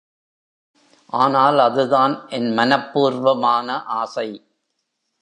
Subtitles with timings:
[1.13, 3.83] ஆனால் அதுதான் என் மனப்பூர்வமான
[3.83, 4.29] ஆசை.